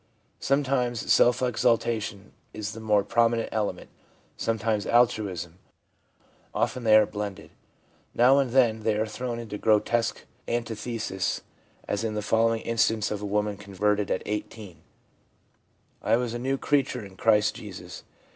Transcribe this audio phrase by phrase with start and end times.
[0.39, 3.91] Sometimes self exaltation is the more pro minent element,
[4.35, 5.59] sometimes altruism;
[6.55, 7.51] often they are blended.
[8.15, 11.41] Now and then they are thrown into gro tesque antithesis
[11.87, 14.81] as in the following instance of a woman converted at 18:
[16.01, 18.01] 'I was a new creature in Christ Jesus.